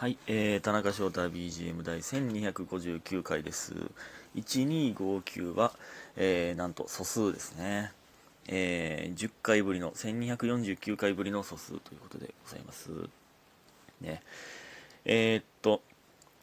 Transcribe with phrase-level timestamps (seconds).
[0.00, 3.74] はい、えー、田中翔太 BGM 第1259回です。
[4.34, 5.72] 1259は、
[6.16, 7.92] えー、なんと素数ですね。
[8.48, 12.88] えー、10回ぶりの、1249回ぶりの素数ということでございます。
[14.00, 14.22] ね。
[15.04, 15.82] えー、っと、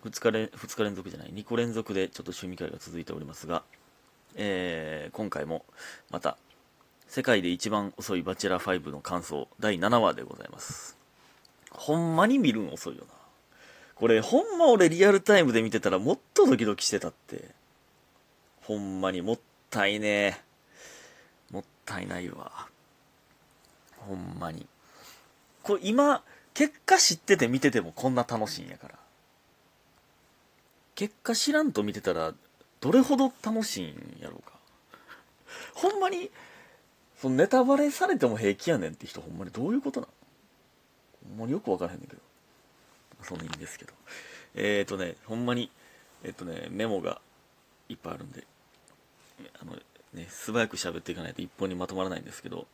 [0.06, 3.64] 2日連、2日連続じゃない、2個連続でちょっと趣味会が続いておりますが、
[4.36, 5.66] えー、今回も
[6.12, 6.38] また、
[7.08, 10.96] 世界で一番遅いバチェラー5の感想第7話でございます。
[11.72, 13.17] ほんまに見るん遅いよな。
[14.00, 17.50] これ、ほんま俺リアルタイムで見てたらもっとドキドキしてたって。
[18.62, 19.40] ほんまにもっ
[19.70, 20.36] たいねえ。
[21.52, 22.68] もったいないわ。
[24.08, 24.68] ほんまに。
[25.64, 26.24] これ今、
[26.54, 28.96] 結果知ってて見ててもこんな楽しいんやから。
[30.96, 32.34] 結果知らんと見てたら、
[32.82, 34.54] どれほど楽しいんやろうか。
[35.74, 36.30] ほんまに、
[37.20, 40.14] そのネタバレされても平気やねんって人ほんまにどういうことなの
[41.30, 42.22] ほんまによくわからへんねんけど。
[43.28, 43.94] そんないいんですけど。
[44.56, 45.70] えっ、ー、とね、ほんまに、
[46.24, 47.22] えっ、とね、メモが
[47.90, 48.44] いっぱいあるんで、
[49.62, 49.74] あの、
[50.14, 52.68] ね、素早く喋っていかないと一本にまとまらないんですけど、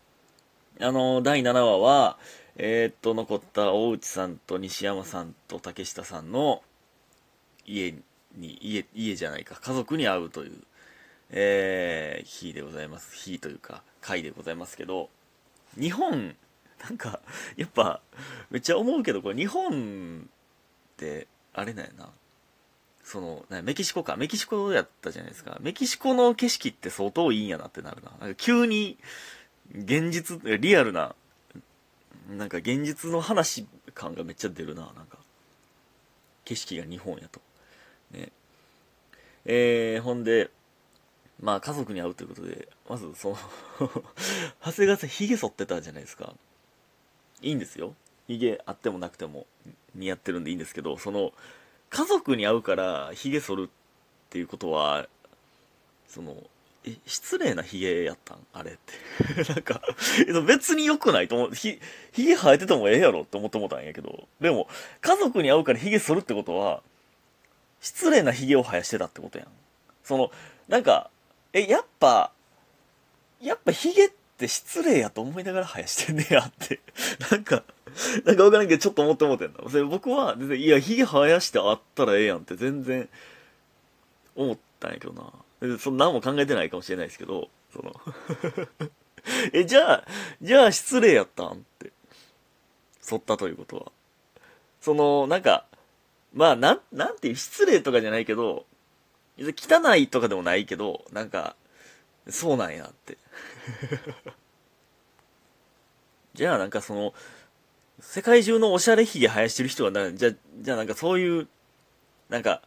[0.79, 2.17] あの、第7話は、
[2.55, 6.61] えっ、と、残った大内さんと西山さんと竹下さんの
[7.65, 7.95] 家
[8.35, 10.51] に、家、家じゃないか、家族に会うという、
[11.31, 13.15] えー、日でございます。
[13.15, 15.09] 日というか、回でございますけど、
[15.79, 16.35] 日本、
[16.83, 17.21] なんか、
[17.55, 18.01] やっぱ、
[18.51, 20.29] めっちゃ思うけど、これ日本
[21.03, 22.09] って、あれだよな。
[23.03, 24.15] その、なメキシコか。
[24.15, 25.57] メキシコやったじゃないですか。
[25.61, 28.11] メキシコの景色って相当いいんやなってなるな。
[28.21, 28.97] なんか急に、
[29.75, 31.13] 現実、リアルな、
[32.29, 34.83] なんか現実の話感がめっちゃ出るな。
[34.95, 35.17] なんか、
[36.45, 37.41] 景色が日本やと。
[38.11, 38.31] ね。
[39.45, 40.49] えー、ほんで、
[41.41, 43.37] まあ家族に会うということで、まずその
[44.63, 46.33] 長谷川さん髭剃ってたじゃないですか。
[47.41, 47.95] いいんですよ。
[48.27, 49.45] 髭あってもなくても
[49.95, 51.33] 似合ってるんでいいんですけど、その、
[51.89, 53.69] 家族に会うから髭剃るっ
[54.29, 55.07] ていうことは、
[56.07, 56.35] その、
[56.85, 58.45] え、失礼な髭やったん？
[58.51, 59.43] あれって。
[59.53, 59.81] なんか、
[60.45, 61.51] 別に良くないと思う。
[61.53, 61.79] ひ、
[62.11, 64.67] 髭生えててもええやろって思ってもたんやけど、でも、
[65.01, 66.83] 家族に会うから髭剃るってことは、
[67.79, 69.47] 失礼な髭を生やしてたってことやん。
[70.03, 70.31] その、
[70.67, 71.09] なんか、
[71.53, 72.31] え、やっぱ、
[73.39, 74.15] やっぱ髭って
[74.47, 76.79] 失礼やと思いながら生やしてんねやって。
[77.31, 77.63] なんか、
[78.25, 79.59] なんかわからんけどちょっと思って思ってんだ。
[79.69, 83.09] それ僕は全然、いや、髭生やしてあったらええやんって全然
[84.35, 85.77] 思ったんやけどな。
[85.77, 87.93] そんなんも考えてないかもしれないですけど、その
[89.53, 90.07] え、じゃあ、
[90.41, 91.91] じゃあ失礼やったんって。
[93.01, 93.91] 剃ったということは。
[94.81, 95.65] その、なんか、
[96.33, 98.65] まあ、なん、なんていう、失礼とかじゃないけど、
[99.37, 101.55] 汚いとかでもないけど、なんか、
[102.29, 103.17] そうなんやって。
[106.33, 107.13] じゃあなんかその、
[107.99, 111.47] 世界中のおしゃれ髭生やしてる人はな、じゃ、じゃあなんかそういう、
[112.29, 112.61] なんか、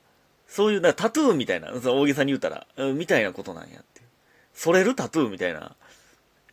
[0.47, 4.07] そういう、なタトゥーみたいな、大げさに言ったら、みたいなことなんやっていう。
[4.55, 5.75] それるタトゥーみたいな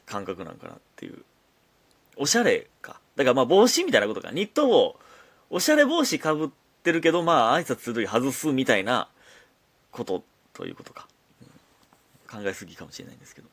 [0.06, 1.24] 感覚なんかなっていう。
[2.18, 3.00] おしゃれか。
[3.16, 4.32] だからまあ帽子みたいなことか。
[4.32, 5.00] ニットを、
[5.50, 6.50] おしゃれ帽子かぶっ
[6.84, 9.10] てるけど、まあ挨拶するとき外すみたいな
[9.92, 11.08] ことということか。
[12.34, 13.48] 考えすぎかもしれないんですけど。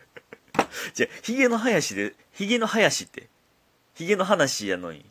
[0.94, 3.28] じゃあ、ヒゲの生やしで、ヒゲの生やしって、
[3.94, 5.04] ヒゲの話やのに、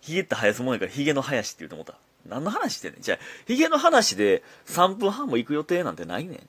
[0.00, 1.98] ヒゲって生やすもんやからヒゲの生やしって言うと思った。
[2.26, 3.02] 何の話してんねん。
[3.02, 6.48] じゃあ、ヒゲの話で3分半も行く予定なんてないねん。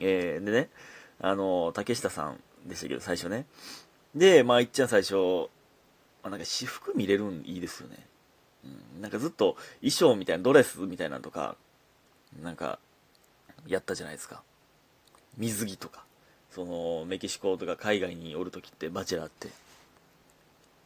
[0.00, 0.68] えー、でね、
[1.20, 3.46] あの、竹下さんでしたけど、最初ね。
[4.14, 5.48] で、まあ、いっちゃん最初、
[6.22, 8.06] あ、なんか私服見れるんいいですよね。
[8.64, 11.56] うん、なんかずっと衣装みたいな、ドレスみたいなのとか、
[12.42, 12.78] なんか、
[13.66, 14.42] やったじゃないですか。
[15.36, 16.04] 水着とか。
[16.50, 19.48] その、メキシコとか海外におるときって、バチェラーって。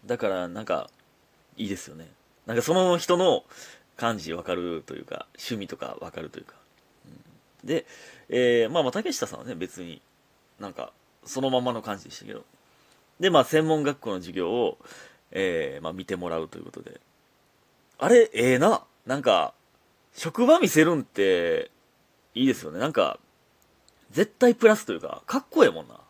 [0.06, 0.90] だから、なんか、
[1.56, 2.08] いいですよね。
[2.46, 3.44] なんかその人の
[3.96, 6.54] 感じわかるというか、趣味とかわかるというか。
[7.62, 7.86] うん、で、
[8.28, 10.00] えー、まあまあ、竹下さんはね、別に、
[10.58, 10.92] なんか、
[11.24, 12.44] そのままの感じでしたけど。
[13.20, 14.78] で、まあ、専門学校の授業を、
[15.30, 17.00] えー、まあ、見てもらうということで。
[17.98, 18.82] あれ、ええー、な。
[19.06, 19.52] なんか、
[20.14, 21.70] 職場見せるんって、
[22.34, 22.78] いいですよね。
[22.78, 23.18] なんか、
[24.10, 26.00] 絶対プラスというか、かっこええもんな。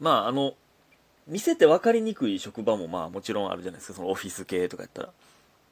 [0.00, 0.54] まあ、あの、
[1.26, 3.94] 見せて分かりにくい職場もまあもちろんあるじゃないですか。
[3.94, 5.12] そのオフィス系とかやったら。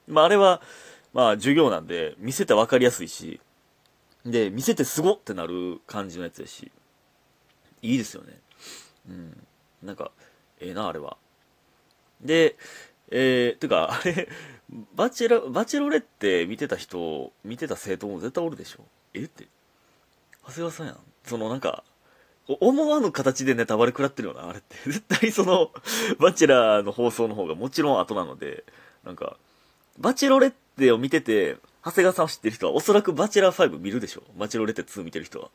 [0.07, 0.61] まああれは、
[1.13, 3.39] まあ授業なんで、見せて分かりやすいし、
[4.25, 6.71] で、見せてすごってなる感じのやつやし、
[7.81, 8.39] いいですよね。
[9.09, 9.47] うん。
[9.83, 10.11] なんか、
[10.59, 11.17] ええな、あれは。
[12.21, 12.57] で、
[13.11, 14.27] えー、てか、あれ、
[14.95, 18.83] バチェラ、バチェロレって見てた人、見てた生徒も絶対おるでしょ。
[19.15, 19.23] え？
[19.23, 19.47] って。
[20.43, 20.97] 長谷川さんやん。
[21.25, 21.83] そのなんか、
[22.47, 24.75] 思わぬ形でネタバレ食らってるよな、あれって。
[24.85, 25.71] 絶対その、
[26.19, 28.63] バチェラーの放送の方がもちろん後なので、
[29.03, 29.37] なんか、
[29.97, 35.49] バチェロレッテを見てて、長谷川さんを知ってる人はおそらくバチェラー5見るでしょバチェロレッテ2見てる人は。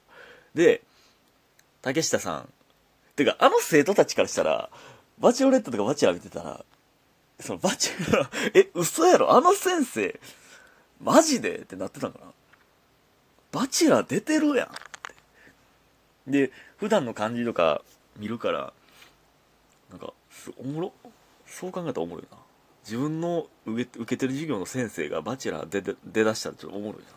[0.54, 0.82] で、
[1.82, 2.52] 竹下さん。
[3.16, 4.70] てか、あの生徒たちからしたら、
[5.18, 6.64] バチェロレッテとかバチェラー見てたら、
[7.40, 9.32] そのバチェラー、え、嘘やろ？
[9.32, 10.20] あの先生、
[11.00, 11.58] マジで？
[11.58, 12.26] ってなってたんかな
[13.52, 14.70] バチェラー出てるやんっ
[16.26, 16.48] て。
[16.48, 17.82] で、普段の感じとか
[18.16, 18.72] 見るから、
[19.90, 20.12] なんか、
[20.58, 20.92] おもろ？
[21.46, 22.38] そう考えたらおもろいな。
[22.84, 27.08] 自分の受け受けてる授業の先生がバチェラー出出だしたらちょっとおもろいな。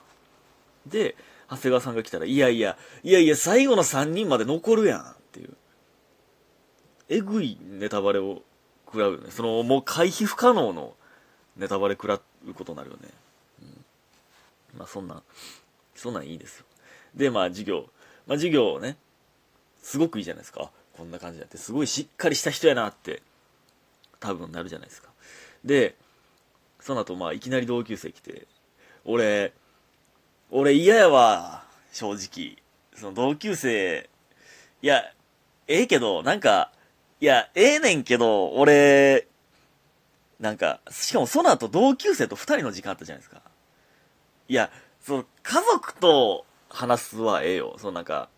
[0.87, 1.15] で、
[1.49, 5.55] 長谷川さんが来たら、いやいや、いやいや、最後の3人まで残るやんっていう。
[7.09, 8.41] えぐいネタバレを
[8.85, 9.29] 食らうよね。
[9.29, 10.95] その、もう回避不可能の
[11.57, 13.09] ネタバレ食らうことになるよね。
[13.61, 13.65] う
[14.77, 15.21] ん、まあそんな、
[15.95, 16.65] そんなんいいですよ。
[17.15, 17.89] で、まあ授業。
[18.27, 18.97] まあ授業ね、
[19.81, 20.71] すごくいいじゃないですか。
[20.97, 23.21] こんな感じだって、すごいしっかりした人やなって、
[24.19, 25.09] 多分なるじゃないですか。
[25.65, 25.95] で、
[26.79, 28.47] その後まあいきなり同級生来て、
[29.05, 29.53] 俺、
[30.51, 32.57] 俺嫌やわ、正直。
[32.95, 34.09] その同級生、
[34.81, 35.03] いや、
[35.67, 36.71] ええけど、なんか、
[37.19, 39.27] いや、ええねんけど、俺、
[40.39, 43.41] なんか、しかもその後同級生と二人の時間あったじゃないですか。
[44.49, 44.69] いや、
[45.03, 47.75] その、家族と話すはええよ。
[47.77, 48.29] そのなんか、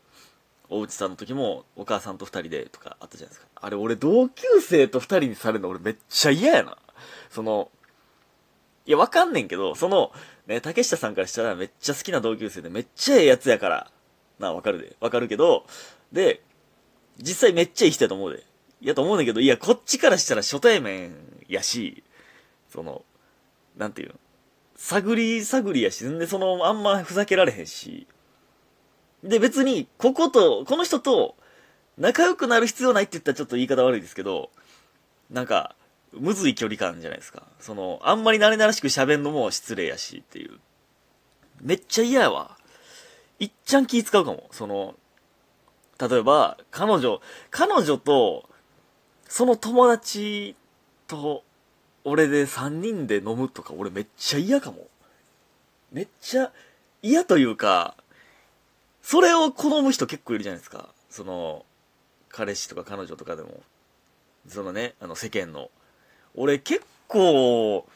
[0.70, 3.48] おうちさんの時もお母さんと二人でとかあったじゃないですか。
[3.56, 6.78] あれ俺同級生と二人にされるの俺めっちゃ嫌やな。
[7.30, 7.70] その、
[8.88, 10.12] いやわかんねんけど、その、
[10.48, 13.92] ね、竹下さんからしたらめっちゃ好きな同級生でめっちゃええやつやから、
[14.40, 14.96] なわかるで。
[15.00, 15.66] わかるけど、
[16.12, 16.42] で、
[17.20, 18.44] 実際めっちゃいい人やと思うで。
[18.82, 21.16] いやと思うねんけど、いや、こっちからしたら初対面
[21.48, 22.04] やし、
[22.70, 23.04] その、
[23.78, 24.16] なんていうの、
[24.76, 28.08] 探り探りやし、んでその、あんまふざけられへんし、
[29.24, 31.36] で、別に、ここと、この人と、
[31.98, 34.52] 仲良くなる必要ないって言ったらちょっと言い方悪いですけど、
[35.32, 35.76] なんか、
[36.14, 37.44] むずい距離感じゃないですか。
[37.60, 40.60] その、あんまり慣れ慣らしく喋んのも失礼やしっていう。
[41.62, 42.58] めっちゃ嫌やわ。
[43.40, 44.48] いっちゃん気使うかも。
[44.52, 44.96] その、
[46.00, 48.50] 例えば、彼女、彼女と、
[49.28, 50.56] その友達
[51.08, 51.44] と、
[52.06, 54.88] 俺で3人で飲むとか、俺めっちゃ嫌かも。
[55.92, 56.52] めっちゃ
[57.02, 57.96] 嫌というか、
[59.02, 60.90] それを好む人結構いるじゃないですか。
[61.10, 61.66] その、
[62.30, 63.62] 彼氏とか彼女とかでも。
[64.48, 65.72] そのね、あの世間の。
[66.36, 67.88] 俺結構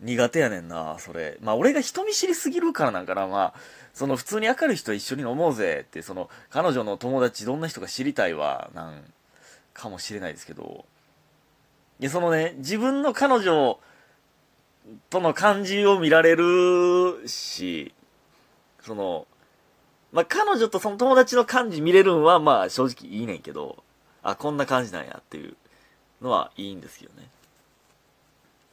[0.00, 1.36] 苦手やねんな、それ。
[1.42, 3.54] まあ俺が人見知りすぎるからなんかな、まあ、
[3.92, 9.02] その普通に明るい人一緒に飲もうぜって、その彼女の友達どんな人か知りたいは、なん
[9.74, 10.86] かもしれないですけど。
[12.00, 13.78] いや、そのね、自分の彼女
[15.10, 17.92] との感じを見られるし、
[18.80, 19.26] その、
[20.12, 23.82] まあ、彼女とその友達の感じ見れるんは、まあ、正直いいねんけど、
[24.22, 25.56] あ、こんな感じなんやっていう
[26.22, 27.28] のはいいんですけどね。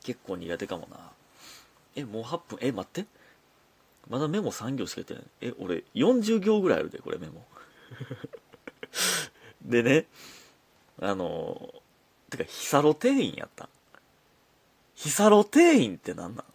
[0.04, 0.98] 結構苦手かもな。
[1.96, 3.08] え、もう8分、え、待って。
[4.08, 5.24] まだメモ3行しかやってない。
[5.42, 7.44] え、俺、40行ぐらいあるで、これメモ。
[9.64, 10.06] でね、
[11.02, 11.74] あの
[12.30, 13.70] てか、ヒサロ店員やった。
[14.96, 16.46] ヒサロ店員ってなんなん？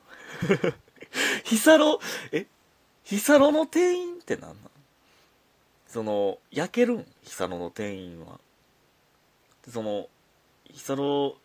[1.44, 2.00] ヒサロ、
[2.32, 2.46] え、
[3.04, 4.56] ヒサロの店員ってなんなん？
[5.88, 7.06] その、焼けるん？
[7.22, 8.40] ヒサロの店員は。
[9.68, 10.08] その、
[10.72, 11.36] ヒサロ、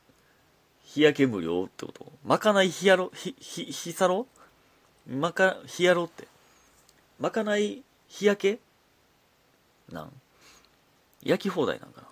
[0.84, 2.12] 日焼け無料ってこと？
[2.24, 4.28] まかないヒヤロ、ヒ、ヒ、ヒサロ？
[5.08, 6.28] まか、ヒヤロって。
[7.20, 8.60] まかない日焼け？
[9.92, 10.22] なん？
[11.24, 12.08] 焼き放題なんかな？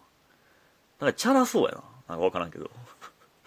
[0.99, 1.83] なんかチャラそうやな。
[2.13, 2.69] なんかわからんけど。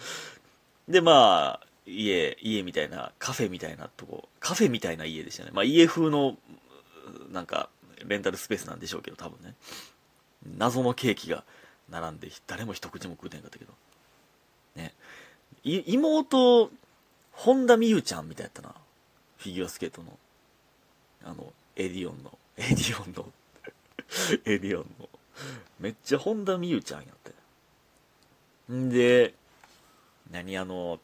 [0.88, 5.50] で、まあ、家、家みたいな、カフェみたいなとこ、カフェみたいな家でしたね。
[5.52, 6.36] まあ家風の、
[7.30, 7.68] なんか、
[8.04, 9.54] レンタルスペースなんでしょうけど、多分ね。
[10.58, 11.44] 謎のケーキが
[11.88, 13.72] 並んで、誰も一口も食うてんかったけど。
[14.74, 14.94] ね。
[15.62, 16.70] 妹、
[17.30, 18.74] 本田美優ちゃんみたいやったな。
[19.38, 20.18] フィギュアスケートの。
[21.24, 22.36] あの、エディオンの。
[22.56, 23.32] エディオンの。
[24.44, 25.08] エディオンの。
[25.78, 27.32] めっちゃ本田美優ちゃんやって。
[28.72, 29.34] んで、
[30.30, 30.98] 何あの、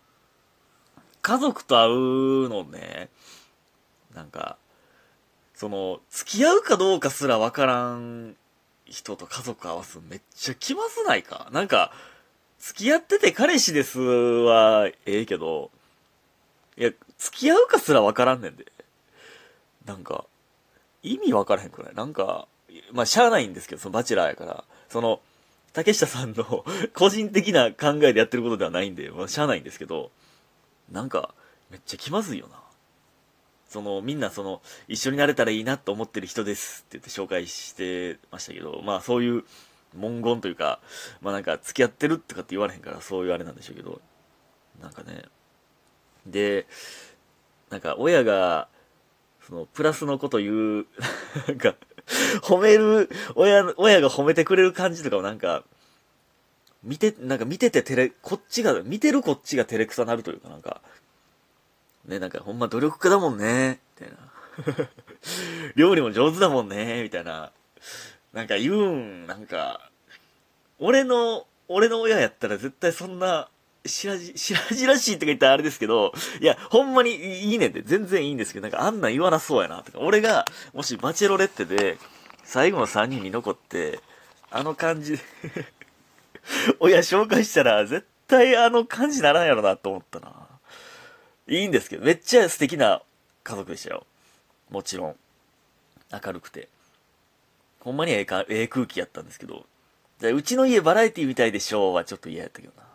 [1.22, 3.08] 家族と会うのね、
[4.14, 4.56] なんか、
[5.54, 8.36] その、付き合うかどうかすらわからん
[8.86, 11.48] 人と家族合わすめっちゃ気まずないか？
[11.52, 11.92] なんか、
[12.58, 15.70] 付き合ってて彼氏ですはええけど、
[16.76, 18.66] いや、付き合うかすらわからんねんで。
[19.84, 20.24] なんか、
[21.02, 21.94] 意味わからへんくらい？
[21.94, 22.48] なんか、
[22.92, 25.20] まあ、しゃあないんですけど、そのバチェラーやから、その、
[25.72, 26.64] 竹下さんの
[26.94, 30.10] 個人的な考えでやってることではないんで、まあ、しゃあないんですけど、
[30.90, 31.34] なんか、
[31.70, 32.62] めっちゃ気まずいよな。
[33.68, 39.44] その、みんなその、一緒になれたらいいなと思ってる人ですって言って紹介してましたけど、まあそういう
[39.94, 40.80] 文言というか、
[41.22, 44.02] まあなんか付き合ってるとかって言われへんからそういうあれなんでしょうけど、
[44.82, 45.22] なんかね。
[46.26, 46.66] で、
[47.70, 48.68] なんか親が、
[49.46, 50.86] その、プラスのこと言う、
[51.48, 51.74] なんか、
[52.42, 55.64] 褒める、親、親が褒めてくれる感じとかもなんか、
[56.82, 60.82] 見て、なんか見てて照れ、こっちが、見てるこっちが照れくさなるというかなんか、
[62.06, 64.88] ね、なんかほんま努力家だもんね、みたいな。
[65.76, 67.52] 料理も上手だもんね、みたいな。
[68.32, 69.90] なんか言うん、なんか、
[70.78, 73.48] 俺の、俺の親やったら絶対そんな、
[73.84, 79.98] 白じ、白々しいとか言ったらあれですけど、いや、ほんまにいいねんで、全然いいんですけど、なんかあんなん言わなそうやな、とか。
[80.00, 81.98] 俺が、もしバチェロレッテで、
[82.44, 84.00] 最後の3人に残って、
[84.50, 85.22] あの感じ で
[86.78, 90.32] 親紹介したら、絶対あの感じならんやろな、と思ったな。
[91.48, 93.02] いいんですけど、めっちゃ素敵な
[93.42, 94.06] 家族でしたよ。
[94.70, 95.16] もちろん。
[96.12, 96.68] 明るくて。
[97.80, 99.66] ほんまにええか、ええ空気やったんですけど、
[100.20, 102.91] うちの家バラエティみたいでしょうはちょっと嫌やったけどな。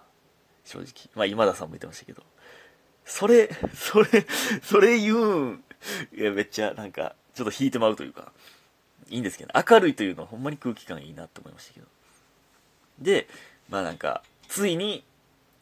[0.68, 1.10] 正直。
[1.16, 2.24] まあ今田さんも言ってましたけど。
[3.06, 4.08] それ、 それ、
[4.62, 5.64] それ言うん、
[6.14, 8.32] いやめっちゃなんか、ちょっと引いてまうというか、
[9.10, 11.88] いいんですけど、明るいというのはほんまに空気感いいなって思いましたけど。
[13.00, 13.28] で、
[13.70, 15.04] まあなんか、ついに、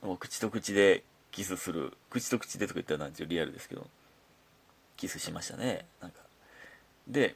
[0.02, 1.94] もう口と口でキスする。
[2.10, 3.88] 口と口でとか言ったらなんちゅうリアルですけど、
[4.98, 5.86] キスしましたね。
[6.02, 6.22] なんか。
[7.08, 7.36] で、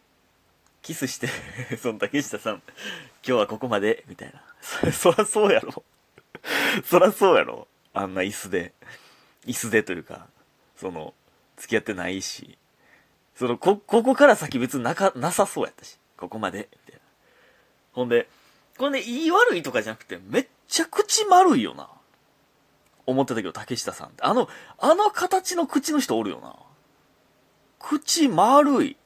[0.82, 1.28] キスして
[1.78, 2.64] その竹下さん、今
[3.24, 4.42] 日はここまで、みたいな。
[4.62, 5.84] そ、 そらそうやろ。
[6.86, 7.68] そらそうやろ。
[7.94, 8.74] あんな椅子で。
[9.46, 10.28] 椅子でというか、
[10.76, 11.14] その、
[11.58, 12.58] 付き合ってないし。
[13.36, 15.98] その、こ、ここから先別になか、なさそうやったし。
[16.18, 17.02] ここまで、みたいな。
[17.94, 18.28] ほんで、
[18.78, 21.90] これね、言い悪いとかじゃなくて、めっちゃ口丸いよな。
[23.06, 24.24] 思ってたけど、竹下さんって。
[24.24, 26.56] あの、あの形の口の人おるよな。
[27.80, 28.98] 口丸い。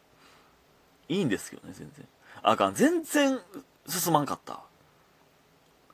[1.10, 2.08] いいんですけどね、全然。
[2.42, 3.40] あかん、全然
[3.88, 4.62] 進まんかった。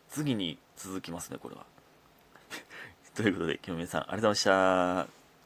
[0.10, 1.66] 次に続きますね、これは。
[3.14, 5.19] ということで、きょめさん、ありがとうございました。